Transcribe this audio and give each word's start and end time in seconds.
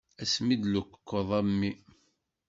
Ass 0.23 0.35
mi 0.45 0.55
d-tlukeḍ 0.57 1.29
a 1.37 1.39
mmi. 1.47 1.71